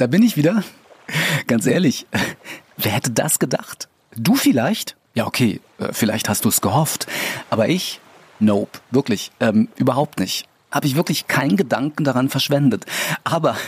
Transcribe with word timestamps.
Da 0.00 0.06
bin 0.06 0.22
ich 0.22 0.38
wieder. 0.38 0.64
Ganz 1.46 1.66
ehrlich, 1.66 2.06
wer 2.78 2.92
hätte 2.92 3.10
das 3.10 3.38
gedacht? 3.38 3.90
Du 4.16 4.34
vielleicht? 4.34 4.96
Ja, 5.12 5.26
okay, 5.26 5.60
äh, 5.78 5.92
vielleicht 5.92 6.30
hast 6.30 6.46
du 6.46 6.48
es 6.48 6.62
gehofft. 6.62 7.06
Aber 7.50 7.68
ich? 7.68 8.00
Nope, 8.38 8.78
wirklich, 8.90 9.30
ähm, 9.40 9.68
überhaupt 9.76 10.18
nicht. 10.18 10.46
Habe 10.70 10.86
ich 10.86 10.96
wirklich 10.96 11.26
keinen 11.26 11.58
Gedanken 11.58 12.04
daran 12.04 12.30
verschwendet. 12.30 12.86
Aber 13.24 13.58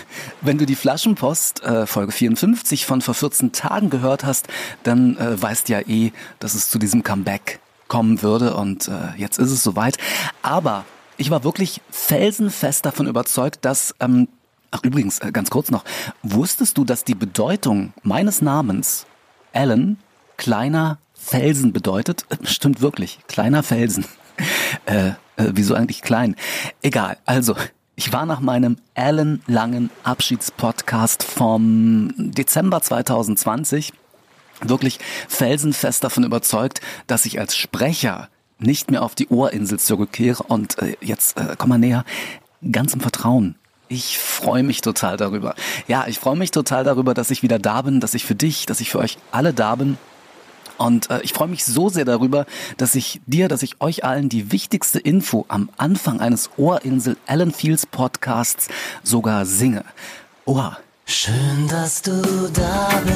wenn 0.41 0.57
du 0.57 0.65
die 0.65 0.75
Flaschenpost 0.75 1.65
äh, 1.65 1.87
Folge 1.87 2.13
54 2.13 2.87
von 2.87 3.03
vor 3.03 3.13
14 3.13 3.53
Tagen 3.53 3.91
gehört 3.91 4.25
hast, 4.25 4.49
dann 4.85 5.19
äh, 5.19 5.43
weißt 5.43 5.69
ja 5.69 5.81
eh, 5.81 6.13
dass 6.39 6.55
es 6.55 6.71
zu 6.71 6.79
diesem 6.79 7.03
Comeback 7.03 7.61
kommen 7.89 8.23
würde 8.23 8.57
und 8.57 8.89
äh, 8.89 9.19
jetzt 9.19 9.39
ist 9.39 9.51
es 9.51 9.63
soweit. 9.63 9.99
Aber 10.41 10.87
ich 11.19 11.31
war 11.31 11.45
wirklich 11.45 11.83
felsenfest 11.91 12.87
davon 12.87 13.07
überzeugt, 13.07 13.67
dass 13.67 13.95
ähm, 14.01 14.29
Ach 14.73 14.81
übrigens, 14.83 15.21
äh, 15.21 15.31
ganz 15.31 15.51
kurz 15.51 15.71
noch, 15.71 15.85
wusstest 16.23 16.77
du, 16.79 16.85
dass 16.85 17.05
die 17.05 17.15
Bedeutung 17.15 17.93
meines 18.03 18.43
Namens 18.43 19.07
Alan 19.53 19.99
kleiner 20.39 20.99
Felsen 21.15 21.73
bedeutet? 21.73 22.25
Stimmt 22.43 22.81
wirklich, 22.81 23.21
kleiner 23.29 23.63
Felsen. 23.63 24.05
Äh, 24.87 25.09
äh, 25.37 25.53
wieso 25.53 25.75
eigentlich 25.75 26.01
klein? 26.01 26.35
Egal, 26.81 27.19
also 27.27 27.55
ich 27.95 28.13
war 28.13 28.25
nach 28.25 28.41
meinem 28.41 28.79
ellenlangen 28.95 29.91
Abschiedspodcast 30.03 31.23
vom 31.23 32.13
Dezember 32.17 32.81
2020 32.81 33.93
wirklich 34.63 34.99
felsenfest 35.29 36.03
davon 36.03 36.25
überzeugt, 36.25 36.81
dass 37.07 37.27
ich 37.27 37.39
als 37.39 37.55
Sprecher 37.55 38.29
nicht 38.59 38.91
mehr 38.91 39.03
auf 39.03 39.15
die 39.15 39.29
Ohrinsel 39.29 39.79
zurückkehre 39.79 40.43
und 40.43 40.79
äh, 40.79 40.97
jetzt 41.01 41.37
äh, 41.37 41.55
komm 41.59 41.69
mal 41.69 41.79
näher, 41.79 42.05
ganz 42.71 42.95
im 42.95 43.01
Vertrauen. 43.01 43.57
Ich 43.93 44.17
freue 44.17 44.63
mich 44.63 44.81
total 44.81 45.19
darüber. 45.19 45.55
Ja, 45.87 46.07
ich 46.07 46.19
freue 46.19 46.35
mich 46.35 46.51
total 46.51 46.83
darüber, 46.83 47.13
dass 47.13 47.31
ich 47.31 47.43
wieder 47.43 47.59
da 47.59 47.83
bin, 47.83 48.01
dass 48.01 48.15
ich 48.15 48.25
für 48.25 48.35
dich, 48.35 48.65
dass 48.65 48.81
ich 48.81 48.91
für 48.91 48.99
euch 48.99 49.19
alle 49.33 49.53
da 49.53 49.75
bin. 49.75 49.99
Und 50.79 51.11
äh, 51.11 51.21
ich 51.21 51.35
freue 51.35 51.49
mich 51.49 51.63
so 51.67 51.91
sehr 51.91 52.07
darüber, 52.07 52.47
dass 52.79 52.95
ich 52.95 53.21
dir, 53.27 53.49
dass 53.49 53.63
ich 53.63 53.83
euch 53.83 54.03
allen 54.03 54.31
die 54.31 54.51
wichtigste 54.51 54.99
Info 54.99 55.45
am 55.49 55.69
Anfang 55.77 56.23
eines 56.23 56.49
Ohrinsel 56.57 57.19
Alan 57.27 57.53
Fields 57.53 57.85
Podcasts 57.85 58.69
sogar 59.03 59.45
singe. 59.45 59.85
Oha. 60.47 60.79
Schön, 61.05 61.69
dass 61.69 62.01
du 62.01 62.23
da 62.55 62.89
bist. 63.05 63.12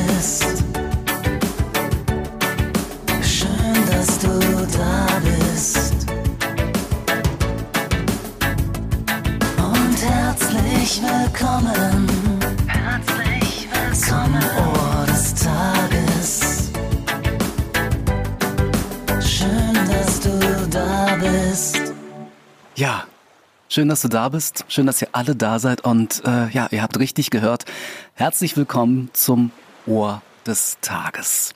Schön, 23.77 23.91
dass 23.91 24.01
du 24.01 24.09
da 24.09 24.31
bist. 24.31 24.65
Schön, 24.69 24.87
dass 24.87 25.03
ihr 25.03 25.09
alle 25.13 25.37
da 25.37 25.59
seid. 25.59 25.85
Und 25.85 26.23
äh, 26.25 26.49
ja, 26.49 26.67
ihr 26.71 26.81
habt 26.81 26.99
richtig 26.99 27.29
gehört. 27.29 27.67
Herzlich 28.15 28.57
willkommen 28.57 29.11
zum 29.13 29.51
Ohr 29.85 30.23
des 30.47 30.79
Tages. 30.81 31.53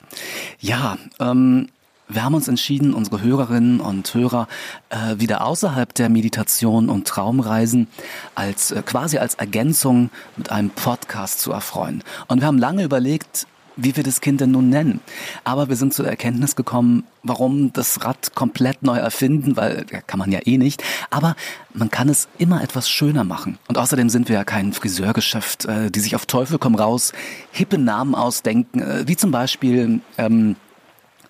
Ja, 0.59 0.99
ähm, 1.19 1.69
wir 2.07 2.23
haben 2.23 2.35
uns 2.35 2.47
entschieden, 2.47 2.93
unsere 2.93 3.23
Hörerinnen 3.23 3.79
und 3.79 4.13
Hörer 4.13 4.47
äh, 4.91 5.19
wieder 5.19 5.43
außerhalb 5.43 5.95
der 5.95 6.09
Meditation 6.09 6.89
und 6.89 7.07
Traumreisen 7.07 7.87
als 8.35 8.69
äh, 8.69 8.83
quasi 8.85 9.17
als 9.17 9.33
Ergänzung 9.33 10.11
mit 10.37 10.51
einem 10.51 10.69
Podcast 10.69 11.39
zu 11.39 11.51
erfreuen. 11.51 12.03
Und 12.27 12.41
wir 12.41 12.45
haben 12.45 12.59
lange 12.59 12.83
überlegt, 12.83 13.47
wie 13.83 13.95
wir 13.95 14.03
das 14.03 14.21
Kind 14.21 14.41
denn 14.41 14.51
nun 14.51 14.69
nennen. 14.69 15.01
Aber 15.43 15.69
wir 15.69 15.75
sind 15.75 15.93
zur 15.93 16.07
Erkenntnis 16.07 16.55
gekommen, 16.55 17.03
warum 17.23 17.73
das 17.73 18.03
Rad 18.03 18.33
komplett 18.35 18.83
neu 18.83 18.97
erfinden, 18.97 19.57
weil 19.57 19.85
ja, 19.91 20.01
kann 20.01 20.19
man 20.19 20.31
ja 20.31 20.39
eh 20.45 20.57
nicht. 20.57 20.83
Aber 21.09 21.35
man 21.73 21.89
kann 21.89 22.09
es 22.09 22.27
immer 22.37 22.63
etwas 22.63 22.89
schöner 22.89 23.23
machen. 23.23 23.57
Und 23.67 23.77
außerdem 23.77 24.09
sind 24.09 24.29
wir 24.29 24.35
ja 24.35 24.43
kein 24.43 24.73
Friseurgeschäft, 24.73 25.65
äh, 25.65 25.91
die 25.91 25.99
sich 25.99 26.15
auf 26.15 26.25
Teufel 26.25 26.57
komm 26.57 26.75
raus 26.75 27.13
hippe 27.51 27.77
Namen 27.77 28.15
ausdenken, 28.15 28.81
äh, 28.81 29.07
wie 29.07 29.17
zum 29.17 29.31
Beispiel 29.31 30.01
ähm, 30.17 30.55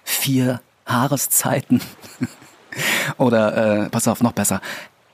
vier 0.03 0.61
Haareszeiten. 0.85 1.81
oder 3.17 3.85
äh, 3.85 3.89
pass 3.89 4.07
auf, 4.07 4.21
noch 4.21 4.33
besser. 4.33 4.61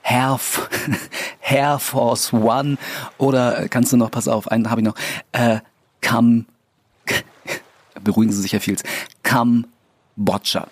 Hair, 0.02 0.40
Hair 1.42 1.78
Force 1.80 2.32
One 2.32 2.78
oder 3.18 3.64
äh, 3.64 3.68
kannst 3.68 3.92
du 3.92 3.96
noch, 3.96 4.10
pass 4.10 4.28
auf, 4.28 4.48
einen 4.48 4.70
habe 4.70 4.80
ich 4.80 4.86
noch, 4.86 4.94
äh, 5.32 5.60
Come 6.00 6.44
beruhigen 8.08 8.32
Sie 8.32 8.40
sich, 8.40 8.54
Herr 8.54 8.62
Fields, 8.62 8.82
Kambodscha. 9.22 10.66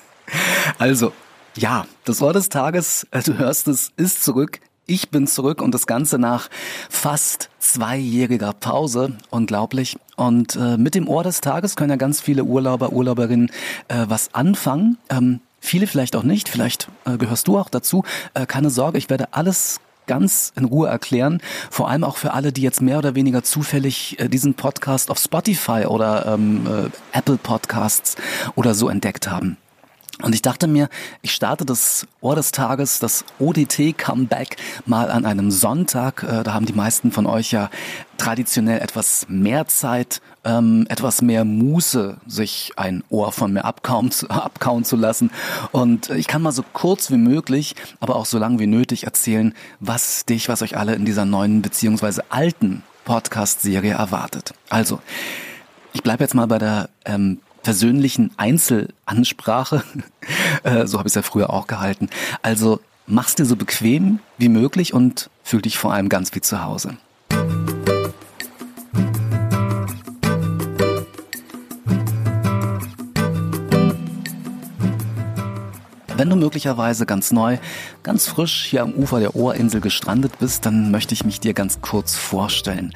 also, 0.78 1.12
ja, 1.56 1.84
das 2.04 2.22
Wort 2.22 2.36
des 2.36 2.48
Tages, 2.48 3.06
äh, 3.10 3.22
du 3.22 3.36
hörst 3.36 3.68
es, 3.68 3.92
ist 3.98 4.24
zurück. 4.24 4.60
Ich 4.86 5.10
bin 5.10 5.26
zurück 5.26 5.60
und 5.60 5.74
das 5.74 5.86
Ganze 5.86 6.18
nach 6.18 6.48
fast 6.88 7.50
zweijähriger 7.58 8.54
Pause. 8.54 9.12
Unglaublich. 9.28 9.98
Und 10.16 10.56
äh, 10.56 10.78
mit 10.78 10.94
dem 10.94 11.06
Ohr 11.06 11.22
des 11.22 11.42
Tages 11.42 11.76
können 11.76 11.90
ja 11.90 11.96
ganz 11.96 12.22
viele 12.22 12.44
Urlauber, 12.44 12.92
Urlauberinnen 12.92 13.50
äh, 13.88 14.06
was 14.08 14.32
anfangen. 14.32 14.96
Ähm, 15.10 15.40
viele 15.60 15.86
vielleicht 15.86 16.16
auch 16.16 16.22
nicht. 16.22 16.48
Vielleicht 16.48 16.88
äh, 17.04 17.18
gehörst 17.18 17.46
du 17.46 17.58
auch 17.58 17.68
dazu. 17.68 18.04
Äh, 18.32 18.46
keine 18.46 18.70
Sorge, 18.70 18.96
ich 18.96 19.10
werde 19.10 19.34
alles 19.34 19.80
ganz 20.06 20.52
in 20.56 20.64
Ruhe 20.64 20.88
erklären. 20.88 21.40
Vor 21.70 21.88
allem 21.88 22.04
auch 22.04 22.16
für 22.16 22.32
alle, 22.32 22.52
die 22.52 22.62
jetzt 22.62 22.82
mehr 22.82 22.98
oder 22.98 23.14
weniger 23.14 23.42
zufällig 23.42 24.18
äh, 24.18 24.28
diesen 24.28 24.54
Podcast 24.54 25.10
auf 25.10 25.18
Spotify 25.18 25.86
oder 25.86 26.26
ähm, 26.26 26.66
äh, 26.66 27.16
Apple 27.16 27.36
Podcasts 27.36 28.16
oder 28.54 28.74
so 28.74 28.88
entdeckt 28.88 29.30
haben. 29.30 29.56
Und 30.22 30.34
ich 30.34 30.42
dachte 30.42 30.66
mir, 30.68 30.88
ich 31.22 31.32
starte 31.32 31.64
das 31.64 32.06
Ohr 32.20 32.36
des 32.36 32.52
Tages, 32.52 33.00
das 33.00 33.24
ODT 33.38 33.98
Comeback 33.98 34.56
mal 34.86 35.10
an 35.10 35.24
einem 35.24 35.50
Sonntag. 35.50 36.22
Äh, 36.22 36.44
da 36.44 36.54
haben 36.54 36.66
die 36.66 36.72
meisten 36.72 37.10
von 37.10 37.26
euch 37.26 37.50
ja 37.50 37.68
traditionell 38.16 38.80
etwas 38.80 39.26
mehr 39.28 39.66
Zeit, 39.66 40.20
ähm, 40.44 40.86
etwas 40.88 41.20
mehr 41.20 41.44
Muße, 41.44 42.18
sich 42.26 42.72
ein 42.76 43.02
Ohr 43.08 43.32
von 43.32 43.52
mir 43.52 43.64
abkauen, 43.64 44.10
abkauen 44.28 44.84
zu 44.84 44.96
lassen. 44.96 45.30
Und 45.72 46.10
ich 46.10 46.28
kann 46.28 46.42
mal 46.42 46.52
so 46.52 46.64
kurz 46.72 47.10
wie 47.10 47.16
möglich, 47.16 47.74
aber 47.98 48.14
auch 48.16 48.26
so 48.26 48.38
lang 48.38 48.60
wie 48.60 48.68
nötig 48.68 49.04
erzählen, 49.04 49.52
was 49.80 50.24
dich, 50.26 50.48
was 50.48 50.62
euch 50.62 50.76
alle 50.76 50.94
in 50.94 51.04
dieser 51.04 51.24
neuen 51.24 51.60
beziehungsweise 51.60 52.22
alten 52.30 52.84
Podcast-Serie 53.04 53.94
erwartet. 53.94 54.54
Also, 54.70 55.00
ich 55.92 56.02
bleibe 56.02 56.24
jetzt 56.24 56.34
mal 56.34 56.46
bei 56.46 56.58
der 56.58 56.88
ähm, 57.04 57.40
persönlichen 57.64 58.30
Einzelansprache. 58.36 59.82
Äh, 60.62 60.86
so 60.86 60.96
habe 60.96 61.06
ich 61.06 61.10
es 61.10 61.14
ja 61.16 61.20
früher 61.20 61.50
auch 61.50 61.66
gehalten. 61.66 62.08
Also 62.40 62.80
mach's 63.06 63.34
dir 63.34 63.44
so 63.44 63.54
bequem 63.54 64.20
wie 64.38 64.48
möglich 64.48 64.94
und 64.94 65.28
fühl 65.42 65.60
dich 65.60 65.76
vor 65.76 65.92
allem 65.92 66.08
ganz 66.08 66.34
wie 66.34 66.40
zu 66.40 66.64
Hause. 66.64 66.96
Wenn 76.16 76.30
du 76.30 76.36
möglicherweise 76.36 77.04
ganz 77.04 77.30
neu, 77.32 77.58
ganz 78.02 78.26
frisch 78.26 78.64
hier 78.64 78.82
am 78.82 78.92
Ufer 78.92 79.20
der 79.20 79.36
Ohrinsel 79.36 79.82
gestrandet 79.82 80.38
bist, 80.38 80.64
dann 80.64 80.90
möchte 80.90 81.12
ich 81.12 81.26
mich 81.26 81.40
dir 81.40 81.52
ganz 81.52 81.82
kurz 81.82 82.16
vorstellen. 82.16 82.94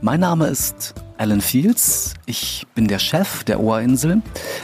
Mein 0.00 0.20
Name 0.20 0.46
ist 0.46 0.94
Alan 1.20 1.42
Fields. 1.42 2.14
Ich 2.24 2.66
bin 2.74 2.88
der 2.88 2.98
Chef 2.98 3.44
der 3.44 3.60
Ohrinsel. 3.60 4.22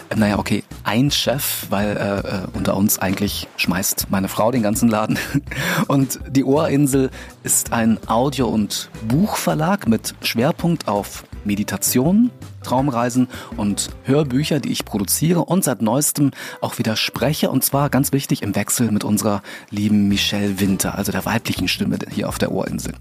Äh, 0.09 0.17
naja, 0.17 0.39
okay, 0.39 0.65
ein 0.85 1.11
Chef, 1.11 1.67
weil 1.69 1.99
äh, 1.99 2.19
äh, 2.21 2.47
unter 2.55 2.79
uns 2.79 2.99
eigentlich 2.99 3.47
schmeißt 3.59 4.07
meine 4.09 4.29
Frau 4.29 4.51
den 4.51 4.63
ganzen 4.63 4.89
Laden. 4.89 5.19
Und 5.87 6.19
die 6.31 6.45
Ohrinsel 6.45 7.11
ist 7.43 7.75
ein 7.75 7.99
Audio- 8.07 8.49
und 8.49 8.89
Buchverlag 9.07 9.87
mit 9.87 10.15
Schwerpunkt 10.23 10.89
auf 10.89 11.25
Meditation, 11.47 12.31
Traumreisen 12.63 13.29
und 13.57 13.91
Hörbücher, 14.05 14.61
die 14.61 14.73
ich 14.73 14.85
produziere 14.85 15.45
und 15.45 15.65
seit 15.65 15.83
neuestem 15.83 16.33
auch 16.61 16.79
wieder 16.79 16.97
spreche 16.97 17.51
und 17.51 17.65
zwar 17.65 17.91
ganz 17.91 18.13
wichtig 18.13 18.43
im 18.43 18.55
Wechsel 18.55 18.91
mit 18.91 19.05
unserer 19.05 19.43
lieben 19.71 20.09
Michelle 20.09 20.61
Winter, 20.61 20.97
also 20.97 21.13
der 21.13 21.25
weiblichen 21.25 21.69
Stimme 21.69 21.99
hier 22.11 22.29
auf 22.29 22.39
der 22.39 22.53
Ohrinsel. 22.53 22.95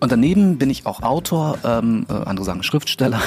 Und 0.00 0.12
daneben 0.12 0.58
bin 0.58 0.70
ich 0.70 0.86
auch 0.86 1.02
Autor, 1.02 1.58
ähm, 1.64 2.06
äh, 2.08 2.12
andere 2.12 2.44
sagen 2.44 2.62
Schriftsteller 2.62 3.20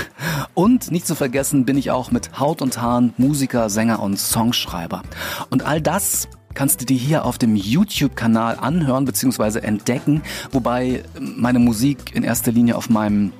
und 0.53 0.91
nicht 0.91 1.07
zu 1.07 1.15
vergessen 1.15 1.65
bin 1.65 1.77
ich 1.77 1.91
auch 1.91 2.11
mit 2.11 2.39
Haut 2.39 2.61
und 2.61 2.81
Haaren 2.81 3.13
Musiker, 3.17 3.69
Sänger 3.69 3.99
und 4.01 4.17
Songschreiber. 4.17 5.01
Und 5.49 5.65
all 5.65 5.81
das 5.81 6.27
kannst 6.53 6.81
du 6.81 6.85
dir 6.85 6.97
hier 6.97 7.25
auf 7.25 7.37
dem 7.37 7.55
YouTube-Kanal 7.55 8.57
anhören 8.59 9.05
bzw. 9.05 9.59
entdecken, 9.59 10.21
wobei 10.51 11.03
meine 11.19 11.59
Musik 11.59 12.15
in 12.15 12.23
erster 12.23 12.51
Linie 12.51 12.75
auf 12.75 12.89
meinem 12.89 13.31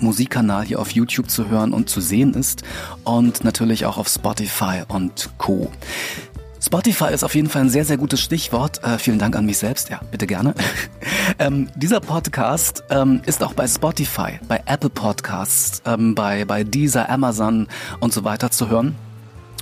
Musikkanal 0.00 0.64
hier 0.64 0.80
auf 0.80 0.90
YouTube 0.90 1.30
zu 1.30 1.48
hören 1.48 1.72
und 1.72 1.88
zu 1.88 2.00
sehen 2.00 2.34
ist 2.34 2.62
und 3.04 3.44
natürlich 3.44 3.86
auch 3.86 3.98
auf 3.98 4.08
Spotify 4.08 4.82
und 4.88 5.30
Co. 5.38 5.70
Spotify 6.64 7.12
ist 7.12 7.24
auf 7.24 7.34
jeden 7.34 7.50
Fall 7.50 7.62
ein 7.62 7.68
sehr, 7.68 7.84
sehr 7.84 7.98
gutes 7.98 8.20
Stichwort. 8.22 8.82
Äh, 8.82 8.98
vielen 8.98 9.18
Dank 9.18 9.36
an 9.36 9.44
mich 9.44 9.58
selbst. 9.58 9.90
Ja, 9.90 10.00
bitte 10.10 10.26
gerne. 10.26 10.54
ähm, 11.38 11.68
dieser 11.76 12.00
Podcast 12.00 12.84
ähm, 12.88 13.20
ist 13.26 13.42
auch 13.44 13.52
bei 13.52 13.68
Spotify, 13.68 14.40
bei 14.48 14.62
Apple 14.64 14.88
Podcasts, 14.88 15.82
ähm, 15.84 16.14
bei, 16.14 16.46
bei 16.46 16.64
Deezer, 16.64 17.10
Amazon 17.10 17.68
und 18.00 18.14
so 18.14 18.24
weiter 18.24 18.50
zu 18.50 18.70
hören. 18.70 18.94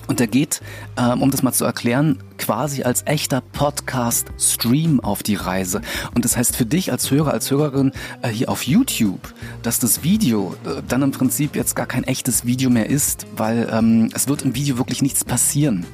Und 0.09 0.21
der 0.21 0.27
geht, 0.27 0.61
ähm, 0.97 1.23
um 1.23 1.31
das 1.31 1.43
mal 1.43 1.53
zu 1.53 1.65
erklären, 1.65 2.19
quasi 2.39 2.83
als 2.83 3.07
echter 3.07 3.41
Podcast-Stream 3.41 5.01
auf 5.01 5.23
die 5.23 5.37
Reise. 5.37 5.81
Und 6.15 6.25
das 6.25 6.37
heißt 6.37 6.57
für 6.57 6.67
dich 6.67 6.91
als 6.91 7.11
Hörer, 7.11 7.33
als 7.33 7.51
Hörerin 7.51 7.93
äh, 8.23 8.29
hier 8.29 8.49
auf 8.49 8.65
YouTube, 8.65 9.33
dass 9.63 9.79
das 9.79 10.03
Video 10.03 10.55
äh, 10.65 10.83
dann 10.87 11.03
im 11.03 11.13
Prinzip 11.13 11.57
jetzt 11.57 11.77
gar 11.77 11.87
kein 11.87 12.05
echtes 12.05 12.45
Video 12.45 12.69
mehr 12.69 12.91
ist, 12.91 13.27
weil 13.37 13.69
ähm, 13.73 14.11
es 14.15 14.29
wird 14.29 14.43
im 14.43 14.55
Video 14.55 14.79
wirklich 14.79 15.03
nichts 15.03 15.25
passieren. 15.25 15.87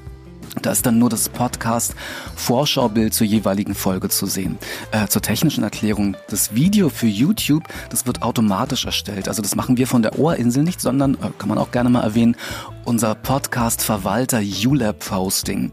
Da 0.63 0.73
ist 0.73 0.87
dann 0.87 0.99
nur 0.99 1.09
das 1.09 1.29
Podcast-Vorschaubild 1.29 3.15
zur 3.15 3.27
jeweiligen 3.27 3.75
Folge 3.75 4.09
zu 4.09 4.27
sehen. 4.27 4.59
Äh, 4.93 5.09
zur 5.09 5.23
technischen 5.23 5.65
Erklärung, 5.65 6.17
das 6.29 6.55
Video 6.55 6.89
für 6.89 7.07
YouTube, 7.07 7.65
das 7.91 8.07
wird 8.07 8.23
automatisch 8.23 8.85
erstellt. 8.85 9.29
Also 9.29 9.43
das 9.43 9.55
machen 9.55 9.77
wir 9.77 9.87
von 9.87 10.03
der 10.03 10.19
Ohrinsel 10.19 10.63
nicht, 10.63 10.81
sondern, 10.81 11.15
äh, 11.15 11.31
kann 11.39 11.49
man 11.49 11.59
auch 11.59 11.71
gerne 11.71 11.91
mal 11.91 12.03
erwähnen, 12.03 12.37
unser 12.85 13.15
Podcast-Verwalter 13.15 14.41
ULab 14.41 15.11
Hosting. 15.11 15.73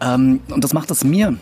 Ähm, 0.00 0.40
und 0.48 0.64
das 0.64 0.72
macht 0.72 0.90
es 0.90 1.04
mir 1.04 1.36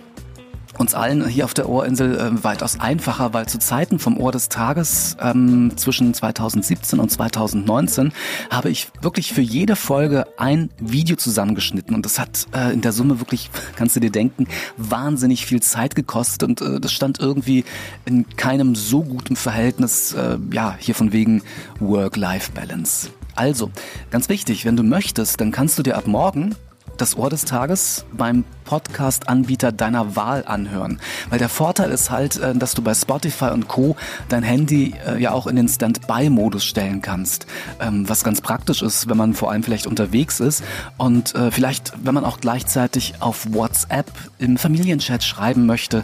uns 0.78 0.94
allen 0.94 1.26
hier 1.26 1.44
auf 1.44 1.55
der 1.55 1.69
Ohrinsel 1.69 2.19
äh, 2.19 2.44
weitaus 2.44 2.81
einfacher, 2.81 3.32
weil 3.32 3.46
zu 3.46 3.58
Zeiten 3.58 3.99
vom 3.99 4.19
Ohr 4.19 4.32
des 4.32 4.49
Tages 4.49 5.17
ähm, 5.20 5.73
zwischen 5.76 6.14
2017 6.14 6.99
und 6.99 7.11
2019 7.11 8.12
habe 8.50 8.70
ich 8.70 8.88
wirklich 9.00 9.32
für 9.32 9.40
jede 9.40 9.76
Folge 9.76 10.26
ein 10.38 10.70
Video 10.78 11.17
zusammengeschnitten 11.17 11.94
und 11.94 12.05
das 12.05 12.19
hat 12.19 12.46
äh, 12.55 12.73
in 12.73 12.81
der 12.81 12.93
Summe 12.93 13.20
wirklich, 13.20 13.50
kannst 13.76 13.96
du 13.96 14.00
dir 14.00 14.11
denken, 14.11 14.46
wahnsinnig 14.76 15.46
viel 15.46 15.62
Zeit 15.62 15.94
gekostet 15.94 16.43
und 16.43 16.61
äh, 16.61 16.81
das 16.81 16.93
stand 16.93 17.20
irgendwie 17.20 17.64
in 18.05 18.26
keinem 18.37 18.75
so 18.75 19.02
guten 19.02 19.37
Verhältnis, 19.37 20.12
äh, 20.14 20.38
ja, 20.52 20.76
hier 20.78 20.94
von 20.94 21.12
wegen 21.12 21.43
Work-Life-Balance. 21.81 23.11
Also, 23.34 23.70
ganz 24.11 24.28
wichtig, 24.28 24.64
wenn 24.64 24.76
du 24.76 24.82
möchtest, 24.82 25.40
dann 25.40 25.52
kannst 25.52 25.78
du 25.78 25.82
dir 25.82 25.96
ab 25.96 26.06
morgen 26.06 26.55
das 26.96 27.17
Ohr 27.17 27.28
des 27.28 27.44
Tages 27.44 28.06
beim 28.12 28.44
Podcast-Anbieter 28.67 29.73
deiner 29.73 30.17
Wahl 30.17 30.45
anhören. 30.47 31.01
Weil 31.31 31.39
der 31.39 31.49
Vorteil 31.49 31.91
ist 31.91 32.11
halt, 32.11 32.37
äh, 32.37 32.55
dass 32.55 32.75
du 32.75 32.83
bei 32.83 32.93
Spotify 32.93 33.47
und 33.47 33.69
Co. 33.69 33.97
dein 34.29 34.43
Handy 34.43 34.95
äh, 35.07 35.21
ja 35.21 35.31
auch 35.31 35.47
in 35.47 35.57
den 35.57 35.69
Standby-Modus 35.69 36.65
stellen 36.65 37.01
kannst. 37.01 37.47
Ähm, 37.81 38.07
was 38.09 38.25
ganz 38.25 38.43
praktisch 38.43 38.83
ist, 38.83 39.09
wenn 39.09 39.17
man 39.17 39.33
vor 39.33 39.51
allem 39.51 39.63
vielleicht 39.63 39.87
unterwegs 39.87 40.41
ist 40.41 40.63
und 40.99 41.35
äh, 41.35 41.51
vielleicht, 41.51 41.93
wenn 42.03 42.15
man 42.15 42.25
auch 42.25 42.41
gleichzeitig 42.41 43.15
auf 43.21 43.47
WhatsApp 43.55 44.11
im 44.39 44.59
Familienchat 44.59 45.23
schreiben 45.23 45.67
möchte, 45.67 46.03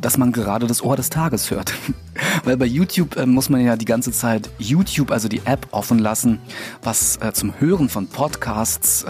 dass 0.00 0.18
man 0.18 0.32
gerade 0.32 0.66
das 0.66 0.82
Ohr 0.82 0.96
des 0.96 1.08
Tages 1.08 1.50
hört. 1.50 1.72
Weil 2.44 2.58
bei 2.58 2.66
YouTube 2.66 3.16
muss 3.26 3.48
man 3.48 3.64
ja 3.64 3.76
die 3.76 3.86
ganze 3.86 4.12
Zeit 4.12 4.50
YouTube, 4.58 5.10
also 5.10 5.28
die 5.28 5.40
App, 5.46 5.68
offen 5.70 5.98
lassen, 5.98 6.38
was 6.82 7.18
zum 7.32 7.54
Hören 7.58 7.88
von 7.88 8.08
Podcasts 8.08 9.04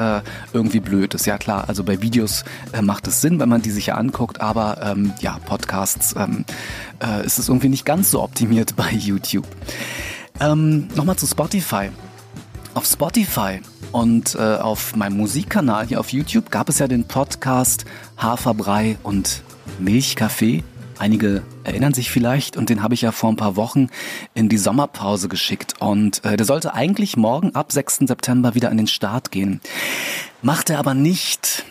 irgendwie 0.53 0.81
blöd 0.81 1.15
ist. 1.15 1.27
Ja 1.27 1.39
klar, 1.39 1.65
also 1.69 1.83
bei 1.83 2.01
Videos 2.01 2.45
äh, 2.73 2.83
macht 2.83 3.07
es 3.07 3.21
Sinn, 3.21 3.41
wenn 3.41 3.49
man 3.49 3.63
die 3.63 3.71
sich 3.71 3.87
ja 3.87 3.95
anguckt, 3.95 4.41
aber 4.41 4.81
ähm, 4.83 5.13
ja, 5.21 5.39
Podcasts 5.45 6.15
ähm, 6.17 6.45
äh, 7.03 7.25
ist 7.25 7.39
es 7.39 7.49
irgendwie 7.49 7.69
nicht 7.69 7.85
ganz 7.85 8.11
so 8.11 8.23
optimiert 8.23 8.77
bei 8.77 8.91
YouTube. 8.91 9.47
Ähm, 10.41 10.89
Nochmal 10.95 11.17
zu 11.17 11.27
Spotify. 11.27 11.91
Auf 12.75 12.87
Spotify 12.87 13.61
und 13.93 14.35
äh, 14.35 14.57
auf 14.57 14.97
meinem 14.97 15.19
Musikkanal 15.19 15.87
hier 15.87 16.01
auf 16.01 16.11
YouTube 16.11 16.51
gab 16.51 16.69
es 16.71 16.79
ja 16.79 16.89
den 16.89 17.05
Podcast 17.05 17.85
Haferbrei 18.17 18.97
und 19.03 19.43
Milchkaffee. 19.79 20.65
Einige 20.99 21.43
erinnern 21.65 21.95
sich 21.95 22.11
vielleicht 22.11 22.57
und 22.57 22.71
den 22.71 22.83
habe 22.83 22.95
ich 22.95 23.03
ja 23.03 23.13
vor 23.13 23.31
ein 23.31 23.37
paar 23.37 23.57
Wochen 23.57 23.89
in 24.35 24.49
die 24.49 24.57
Sommerpause 24.57 25.29
geschickt 25.29 25.75
und 25.81 26.25
äh, 26.25 26.37
der 26.37 26.47
sollte 26.47 26.75
eigentlich 26.75 27.17
morgen 27.17 27.55
ab 27.55 27.73
6. 27.73 28.01
September 28.07 28.55
wieder 28.55 28.71
an 28.71 28.77
den 28.77 28.87
Start 28.87 29.31
gehen. 29.31 29.61
Macht 30.43 30.71
er 30.71 30.79
aber 30.79 30.95
nicht. 30.95 31.65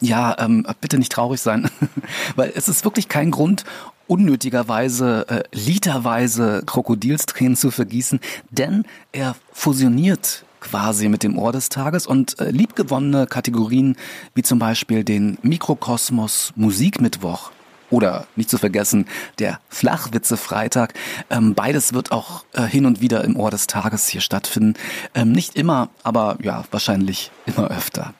Ja, 0.00 0.36
ähm, 0.38 0.66
bitte 0.80 0.98
nicht 0.98 1.12
traurig 1.12 1.40
sein, 1.40 1.70
weil 2.36 2.52
es 2.54 2.68
ist 2.68 2.84
wirklich 2.84 3.08
kein 3.08 3.30
Grund, 3.30 3.64
unnötigerweise 4.06 5.26
äh, 5.28 5.42
literweise 5.52 6.62
Krokodilstränen 6.66 7.56
zu 7.56 7.70
vergießen, 7.70 8.20
denn 8.50 8.84
er 9.12 9.34
fusioniert 9.52 10.44
quasi 10.60 11.08
mit 11.08 11.22
dem 11.22 11.38
Ohr 11.38 11.52
des 11.52 11.68
Tages 11.68 12.06
und 12.06 12.38
äh, 12.38 12.50
liebgewonnene 12.50 13.26
Kategorien 13.26 13.96
wie 14.34 14.42
zum 14.42 14.58
Beispiel 14.58 15.04
den 15.04 15.38
Mikrokosmos 15.42 16.52
Musikmittwoch 16.56 17.50
oder 17.90 18.26
nicht 18.34 18.50
zu 18.50 18.58
vergessen 18.58 19.06
der 19.38 19.60
Flachwitze 19.68 20.36
Freitag. 20.36 20.94
Ähm, 21.30 21.54
beides 21.54 21.92
wird 21.92 22.12
auch 22.12 22.44
äh, 22.52 22.62
hin 22.62 22.86
und 22.86 23.00
wieder 23.00 23.24
im 23.24 23.36
Ohr 23.36 23.50
des 23.50 23.66
Tages 23.66 24.08
hier 24.08 24.20
stattfinden. 24.20 24.74
Ähm, 25.14 25.32
nicht 25.32 25.54
immer, 25.56 25.90
aber 26.02 26.38
ja, 26.42 26.64
wahrscheinlich 26.70 27.30
immer 27.46 27.68
öfter. 27.68 28.14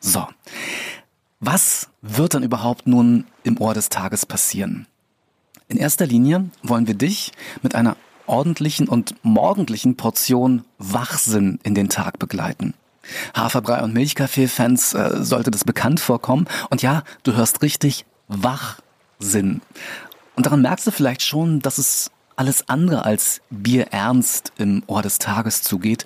So. 0.00 0.26
Was 1.40 1.88
wird 2.02 2.34
dann 2.34 2.42
überhaupt 2.42 2.86
nun 2.86 3.26
im 3.44 3.60
Ohr 3.60 3.74
des 3.74 3.88
Tages 3.88 4.26
passieren? 4.26 4.86
In 5.68 5.76
erster 5.76 6.06
Linie 6.06 6.50
wollen 6.62 6.86
wir 6.86 6.94
dich 6.94 7.32
mit 7.62 7.74
einer 7.74 7.96
ordentlichen 8.26 8.88
und 8.88 9.14
morgendlichen 9.22 9.96
Portion 9.96 10.64
Wachsinn 10.78 11.60
in 11.62 11.74
den 11.74 11.88
Tag 11.88 12.18
begleiten. 12.18 12.74
Haferbrei 13.34 13.82
und 13.82 13.94
Milchkaffee-Fans 13.94 14.94
äh, 14.94 15.24
sollte 15.24 15.50
das 15.50 15.64
bekannt 15.64 16.00
vorkommen. 16.00 16.46
Und 16.70 16.82
ja, 16.82 17.04
du 17.22 17.34
hörst 17.34 17.62
richtig, 17.62 18.04
Wachsinn. 18.28 19.62
Und 20.36 20.46
daran 20.46 20.62
merkst 20.62 20.86
du 20.86 20.90
vielleicht 20.90 21.22
schon, 21.22 21.60
dass 21.60 21.78
es 21.78 22.10
alles 22.36 22.68
andere 22.68 23.04
als 23.04 23.40
bierernst 23.50 24.52
im 24.58 24.82
Ohr 24.86 25.02
des 25.02 25.18
Tages 25.18 25.62
zugeht. 25.62 26.04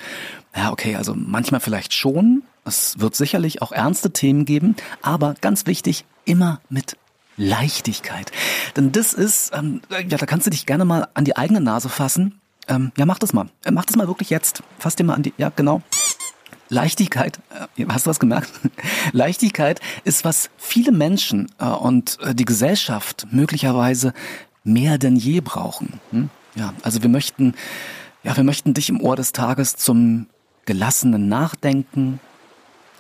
Ja, 0.56 0.70
okay, 0.70 0.96
also 0.96 1.14
manchmal 1.14 1.60
vielleicht 1.60 1.92
schon, 1.92 2.42
es 2.64 2.98
wird 3.00 3.16
sicherlich 3.16 3.62
auch 3.62 3.72
ernste 3.72 4.12
Themen 4.12 4.44
geben, 4.44 4.76
aber 5.02 5.34
ganz 5.40 5.66
wichtig, 5.66 6.04
immer 6.24 6.60
mit 6.68 6.96
Leichtigkeit. 7.36 8.30
Denn 8.76 8.92
das 8.92 9.12
ist, 9.14 9.52
ähm, 9.54 9.80
ja, 9.90 10.18
da 10.18 10.26
kannst 10.26 10.46
du 10.46 10.50
dich 10.50 10.66
gerne 10.66 10.84
mal 10.84 11.08
an 11.14 11.24
die 11.24 11.36
eigene 11.36 11.60
Nase 11.60 11.88
fassen. 11.88 12.40
Ähm, 12.68 12.92
ja, 12.96 13.06
mach 13.06 13.18
das 13.18 13.32
mal. 13.32 13.48
Äh, 13.64 13.72
mach 13.72 13.84
das 13.84 13.96
mal 13.96 14.06
wirklich 14.06 14.30
jetzt. 14.30 14.62
Fass 14.78 14.96
dir 14.96 15.04
mal 15.04 15.14
an 15.14 15.22
die, 15.22 15.34
ja, 15.36 15.50
genau. 15.54 15.82
Leichtigkeit, 16.68 17.38
äh, 17.76 17.84
hast 17.88 18.06
du 18.06 18.10
was 18.10 18.20
gemerkt? 18.20 18.50
Leichtigkeit 19.12 19.80
ist, 20.04 20.24
was 20.24 20.50
viele 20.56 20.92
Menschen 20.92 21.50
äh, 21.58 21.66
und 21.66 22.18
die 22.32 22.44
Gesellschaft 22.44 23.26
möglicherweise 23.30 24.14
mehr 24.64 24.98
denn 24.98 25.16
je 25.16 25.40
brauchen. 25.40 26.00
Hm? 26.10 26.30
Ja, 26.54 26.74
also 26.82 27.02
wir 27.02 27.10
möchten, 27.10 27.54
ja, 28.22 28.36
wir 28.36 28.44
möchten 28.44 28.74
dich 28.74 28.88
im 28.88 29.00
Ohr 29.00 29.16
des 29.16 29.32
Tages 29.32 29.76
zum 29.76 30.26
gelassenen 30.64 31.28
Nachdenken, 31.28 32.20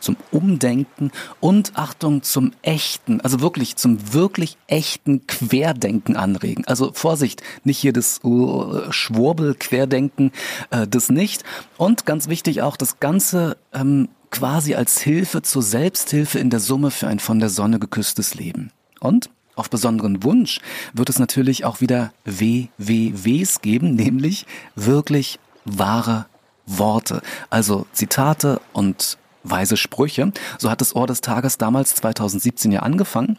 zum 0.02 0.16
Umdenken 0.30 1.10
und 1.40 1.72
Achtung 1.76 2.22
zum 2.22 2.52
echten, 2.62 3.20
also 3.20 3.40
wirklich 3.40 3.76
zum 3.76 4.12
wirklich 4.12 4.58
echten 4.66 5.26
Querdenken 5.26 6.16
anregen. 6.16 6.64
Also 6.66 6.92
Vorsicht, 6.92 7.42
nicht 7.64 7.78
hier 7.78 7.92
das 7.92 8.20
uh, 8.24 8.90
Schwurbel-Querdenken, 8.90 10.32
äh, 10.70 10.86
das 10.86 11.08
nicht. 11.08 11.44
Und 11.76 12.06
ganz 12.06 12.28
wichtig 12.28 12.62
auch 12.62 12.76
das 12.76 13.00
Ganze 13.00 13.56
ähm, 13.72 14.08
quasi 14.30 14.74
als 14.74 15.00
Hilfe 15.00 15.42
zur 15.42 15.62
Selbsthilfe 15.62 16.38
in 16.38 16.50
der 16.50 16.60
Summe 16.60 16.90
für 16.90 17.06
ein 17.06 17.20
von 17.20 17.38
der 17.38 17.48
Sonne 17.50 17.78
geküsstes 17.78 18.34
Leben. 18.34 18.72
Und 19.00 19.30
auf 19.54 19.70
besonderen 19.70 20.22
Wunsch 20.22 20.60
wird 20.94 21.08
es 21.08 21.18
natürlich 21.18 21.64
auch 21.64 21.80
wieder 21.80 22.12
WWWs 22.24 23.60
geben, 23.60 23.94
nämlich 23.96 24.46
wirklich 24.74 25.38
wahre 25.64 26.26
Worte, 26.66 27.22
also 27.50 27.86
Zitate 27.92 28.60
und 28.72 29.18
weise 29.44 29.76
Sprüche. 29.76 30.32
So 30.58 30.70
hat 30.70 30.80
das 30.80 30.94
Ohr 30.94 31.06
des 31.06 31.20
Tages 31.20 31.58
damals 31.58 31.94
2017 31.96 32.72
ja 32.72 32.80
angefangen. 32.80 33.38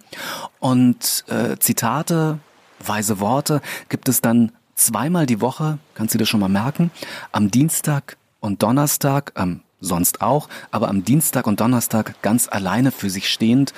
Und 0.60 1.26
äh, 1.28 1.58
Zitate, 1.58 2.40
weise 2.80 3.20
Worte 3.20 3.62
gibt 3.90 4.10
es 4.10 4.22
dann 4.22 4.52
zweimal 4.76 5.26
die 5.26 5.42
Woche, 5.42 5.78
kannst 5.96 6.14
du 6.14 6.18
dir 6.18 6.26
schon 6.26 6.40
mal 6.40 6.50
merken, 6.50 6.92
am 7.32 7.52
Dienstag 7.52 8.18
und 8.40 8.64
Donnerstag, 8.64 9.34
ähm, 9.36 9.62
sonst 9.80 10.22
auch, 10.22 10.50
aber 10.72 10.90
am 10.90 11.04
Dienstag 11.04 11.48
und 11.48 11.60
Donnerstag 11.60 12.22
ganz 12.22 12.48
alleine 12.50 12.92
für 12.92 13.10
sich 13.10 13.30
stehend, 13.30 13.74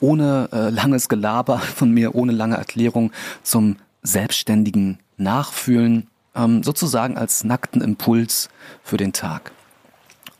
ohne 0.00 0.48
äh, 0.52 0.70
langes 0.70 1.08
Gelaber 1.08 1.58
von 1.58 1.90
mir, 1.90 2.14
ohne 2.14 2.32
lange 2.32 2.56
Erklärung 2.56 3.12
zum 3.42 3.76
selbstständigen 4.02 4.98
Nachfühlen, 5.16 6.08
ähm, 6.34 6.62
sozusagen 6.62 7.18
als 7.18 7.44
nackten 7.44 7.82
Impuls 7.82 8.48
für 8.82 8.96
den 8.96 9.12
Tag. 9.12 9.52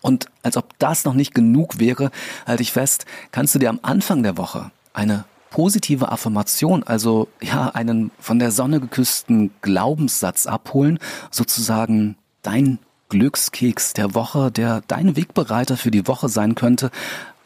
Und 0.03 0.27
als 0.43 0.57
ob 0.57 0.79
das 0.79 1.05
noch 1.05 1.15
nicht 1.15 1.35
genug 1.35 1.79
wäre, 1.79 2.11
halte 2.47 2.63
ich 2.63 2.73
fest, 2.73 3.05
kannst 3.33 3.55
du 3.55 3.59
dir 3.59 3.71
am 3.71 3.81
Anfang 3.83 4.23
der 4.23 4.37
Woche 4.37 4.71
eine 4.93 5.25
positive 5.51 6.11
Affirmation, 6.11 6.83
also 6.85 7.29
ja, 7.43 7.69
einen 7.71 8.11
von 8.19 8.39
der 8.39 8.53
Sonne 8.53 8.81
geküssten 8.81 9.51
Glaubenssatz 9.63 10.47
abholen, 10.47 10.99
sozusagen 11.31 12.17
dein 12.43 12.79
Glückskeks 13.09 13.93
der 13.93 14.15
Woche, 14.15 14.51
der 14.51 14.83
dein 14.87 15.17
Wegbereiter 15.17 15.77
für 15.77 15.91
die 15.91 16.07
Woche 16.07 16.29
sein 16.29 16.55
könnte, 16.55 16.91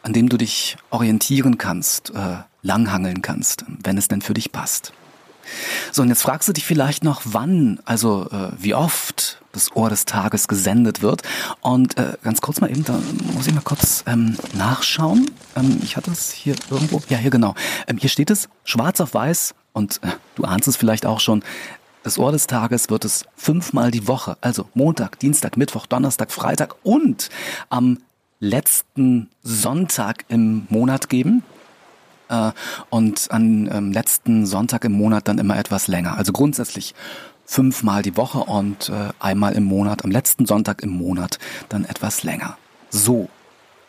an 0.03 0.13
dem 0.13 0.29
du 0.29 0.37
dich 0.37 0.77
orientieren 0.91 1.57
kannst, 1.57 2.11
äh, 2.11 2.37
langhangeln 2.61 3.21
kannst, 3.21 3.65
wenn 3.83 3.97
es 3.97 4.07
denn 4.07 4.21
für 4.21 4.35
dich 4.35 4.51
passt. 4.51 4.93
So, 5.91 6.01
und 6.01 6.09
jetzt 6.09 6.21
fragst 6.21 6.47
du 6.47 6.53
dich 6.53 6.65
vielleicht 6.65 7.03
noch, 7.03 7.21
wann, 7.25 7.79
also 7.85 8.27
äh, 8.31 8.51
wie 8.57 8.73
oft 8.73 9.41
das 9.55 9.75
Ohr 9.75 9.89
des 9.89 10.05
Tages 10.05 10.47
gesendet 10.47 11.01
wird. 11.01 11.21
Und 11.61 11.97
äh, 11.97 12.17
ganz 12.23 12.41
kurz 12.41 12.61
mal 12.61 12.69
eben, 12.69 12.83
da 12.83 12.99
muss 13.33 13.47
ich 13.47 13.53
mal 13.53 13.61
kurz 13.61 14.03
ähm, 14.07 14.37
nachschauen. 14.53 15.31
Ähm, 15.55 15.79
ich 15.83 15.97
hatte 15.97 16.11
es 16.11 16.31
hier 16.31 16.55
irgendwo. 16.69 17.01
Ja, 17.09 17.17
hier 17.17 17.31
genau. 17.31 17.55
Ähm, 17.87 17.97
hier 17.97 18.09
steht 18.09 18.29
es 18.29 18.49
schwarz 18.63 18.99
auf 18.99 19.13
weiß 19.13 19.55
und 19.73 19.99
äh, 20.03 20.07
du 20.35 20.43
ahnst 20.43 20.67
es 20.67 20.77
vielleicht 20.77 21.05
auch 21.05 21.19
schon. 21.19 21.43
Das 22.03 22.19
Ohr 22.19 22.31
des 22.31 22.45
Tages 22.45 22.91
wird 22.91 23.03
es 23.03 23.25
fünfmal 23.35 23.89
die 23.89 24.07
Woche, 24.07 24.37
also 24.41 24.69
Montag, 24.75 25.17
Dienstag, 25.17 25.57
Mittwoch, 25.57 25.87
Donnerstag, 25.87 26.31
Freitag 26.31 26.75
und 26.83 27.29
am 27.69 27.97
letzten 28.39 29.31
Sonntag 29.41 30.23
im 30.27 30.67
Monat 30.69 31.09
geben. 31.09 31.41
Äh, 32.29 32.51
und 32.89 33.27
am 33.31 33.67
ähm, 33.67 33.91
letzten 33.91 34.45
Sonntag 34.45 34.83
im 34.85 34.93
Monat 34.93 35.27
dann 35.27 35.37
immer 35.37 35.57
etwas 35.57 35.87
länger. 35.87 36.17
Also 36.17 36.31
grundsätzlich 36.31 36.93
fünfmal 37.45 38.01
die 38.01 38.17
Woche 38.17 38.39
und 38.39 38.89
äh, 38.89 39.09
einmal 39.19 39.53
im 39.53 39.63
Monat, 39.63 40.03
am 40.03 40.11
letzten 40.11 40.45
Sonntag 40.45 40.81
im 40.81 40.89
Monat 40.89 41.39
dann 41.69 41.85
etwas 41.85 42.23
länger. 42.23 42.57
So. 42.89 43.29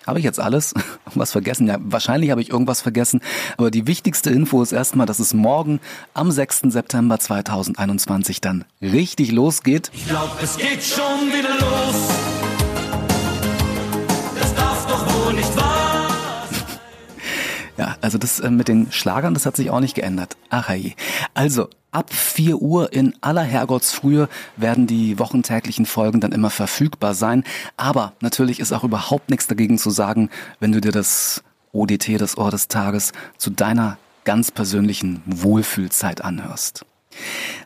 Habe 0.06 0.20
ich 0.20 0.24
jetzt 0.24 0.38
alles? 0.38 0.72
Was 1.14 1.32
vergessen? 1.32 1.66
Ja, 1.66 1.78
wahrscheinlich 1.80 2.30
habe 2.30 2.40
ich 2.40 2.50
irgendwas 2.50 2.80
vergessen. 2.80 3.20
Aber 3.56 3.72
die 3.72 3.88
wichtigste 3.88 4.30
Info 4.30 4.62
ist 4.62 4.70
erstmal, 4.70 5.06
dass 5.06 5.18
es 5.18 5.34
morgen 5.34 5.80
am 6.14 6.30
6. 6.30 6.62
September 6.68 7.18
2021 7.18 8.40
dann 8.40 8.64
richtig 8.80 9.32
losgeht. 9.32 9.90
Ich 9.92 10.06
glaube, 10.06 10.30
es 10.40 10.56
geht 10.58 10.84
schon 10.84 11.32
wieder 11.32 11.54
los. 11.58 12.25
Ja, 17.76 17.97
also 18.00 18.18
das 18.18 18.40
äh, 18.40 18.50
mit 18.50 18.68
den 18.68 18.90
Schlagern, 18.90 19.35
das 19.35 19.47
hat 19.47 19.56
sich 19.56 19.71
auch 19.71 19.80
nicht 19.80 19.95
geändert. 19.95 20.37
Ach 20.50 20.71
je. 20.71 20.92
Also, 21.35 21.68
ab 21.92 22.12
4 22.12 22.61
Uhr 22.61 22.92
in 22.92 23.14
aller 23.21 23.42
Herrgottsfrühe 23.42 24.28
werden 24.56 24.87
die 24.87 25.18
wochentäglichen 25.18 25.87
Folgen 25.87 26.21
dann 26.21 26.33
immer 26.33 26.50
verfügbar 26.50 27.14
sein. 27.14 27.45
Aber 27.76 28.12
natürlich 28.21 28.61
ist 28.61 28.73
auch 28.73 28.85
überhaupt 28.85 29.30
nichts 29.30 29.47
dagegen 29.47 29.78
zu 29.78 29.90
sagen, 29.90 30.30
wenn 30.61 30.73
du 30.73 30.80
dir 30.80 30.92
das 30.92 31.42
ODT, 31.73 32.18
das 32.18 32.38
Ohr 32.38 32.50
des 32.50 32.68
Tages, 32.68 33.12
zu 33.37 33.50
deiner 33.50 33.99
ganz 34.25 34.50
persönlichen 34.50 35.23
Wohlfühlzeit 35.26 36.23
anhörst. 36.23 36.85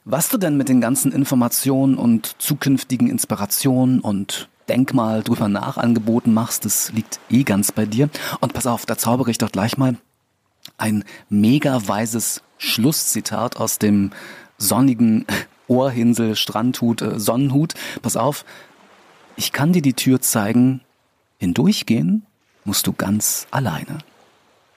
Was 0.05 0.29
du 0.29 0.39
denn 0.39 0.57
mit 0.57 0.69
den 0.69 0.81
ganzen 0.81 1.13
Informationen 1.13 1.97
und 1.97 2.37
zukünftigen 2.39 3.09
Inspirationen 3.09 4.01
und 4.01 4.49
denk 4.71 4.95
mal 4.95 5.25
drüber 5.25 5.49
nach 5.49 5.79
Angeboten 5.79 6.33
machst, 6.33 6.65
das 6.65 6.93
liegt 6.93 7.19
eh 7.29 7.43
ganz 7.43 7.73
bei 7.73 7.87
dir. 7.87 8.09
Und 8.39 8.53
pass 8.53 8.69
auf, 8.69 8.87
da 8.87 8.97
zaubere 8.97 9.33
ich 9.33 9.39
doch 9.39 9.51
gleich 9.51 9.77
mal 9.77 9.97
ein 10.79 11.05
mega 11.29 11.89
weises 11.89 12.43
Schlusszitat 12.57 13.57
aus 13.57 13.81
dem 13.81 14.13
sonnigen 14.59 15.27
Ohrhinsel, 15.67 16.37
Strandhut, 16.37 17.03
äh, 17.03 17.19
Sonnenhut. 17.19 17.75
Pass 18.01 18.17
auf, 18.17 18.45
ich 19.37 19.51
kann 19.51 19.73
dir 19.73 19.83
die 19.83 19.95
Tür 19.95 20.21
zeigen, 20.21 20.83
hindurchgehen 21.39 22.27
musst 22.65 22.87
du 22.87 22.93
ganz 22.93 23.49
alleine. 23.51 23.99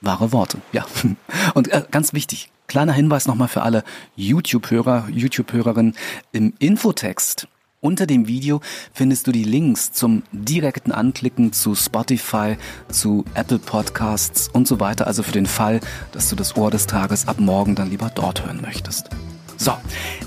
Wahre 0.00 0.32
Worte, 0.32 0.58
ja. 0.72 0.84
Und 1.54 1.68
äh, 1.68 1.84
ganz 1.88 2.14
wichtig, 2.14 2.50
kleiner 2.66 2.92
Hinweis 2.92 3.26
nochmal 3.26 3.48
für 3.48 3.62
alle 3.62 3.84
YouTube-Hörer, 4.16 5.08
YouTube-Hörerinnen. 5.08 5.94
Im 6.32 6.52
Infotext 6.58 7.46
unter 7.84 8.06
dem 8.06 8.26
Video 8.26 8.60
findest 8.92 9.26
du 9.26 9.32
die 9.32 9.44
Links 9.44 9.92
zum 9.92 10.22
direkten 10.32 10.90
Anklicken 10.90 11.52
zu 11.52 11.74
Spotify, 11.74 12.56
zu 12.88 13.24
Apple 13.34 13.58
Podcasts 13.58 14.48
und 14.48 14.66
so 14.66 14.80
weiter. 14.80 15.06
Also 15.06 15.22
für 15.22 15.32
den 15.32 15.46
Fall, 15.46 15.80
dass 16.12 16.30
du 16.30 16.36
das 16.36 16.56
Ohr 16.56 16.70
des 16.70 16.86
Tages 16.86 17.28
ab 17.28 17.38
morgen 17.38 17.74
dann 17.74 17.90
lieber 17.90 18.10
dort 18.14 18.44
hören 18.46 18.60
möchtest. 18.62 19.10
So, 19.58 19.72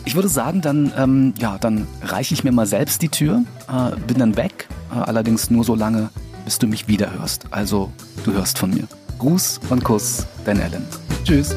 ich 0.05 0.15
würde 0.15 0.29
sagen, 0.29 0.61
dann, 0.61 0.93
ähm, 0.97 1.33
ja, 1.39 1.57
dann 1.57 1.87
reiche 2.01 2.33
ich 2.33 2.43
mir 2.43 2.51
mal 2.51 2.67
selbst 2.67 3.01
die 3.01 3.09
Tür, 3.09 3.43
äh, 3.67 3.95
bin 4.07 4.19
dann 4.19 4.37
weg, 4.37 4.69
äh, 4.91 4.99
allerdings 4.99 5.49
nur 5.49 5.63
so 5.63 5.75
lange, 5.75 6.09
bis 6.45 6.59
du 6.59 6.67
mich 6.67 6.87
wieder 6.87 7.11
hörst. 7.13 7.47
Also, 7.51 7.91
du 8.23 8.33
hörst 8.33 8.57
von 8.59 8.69
mir. 8.69 8.87
Gruß 9.17 9.59
und 9.69 9.83
Kuss, 9.83 10.27
dein 10.45 10.59
Ellen. 10.59 10.85
Tschüss. 11.23 11.55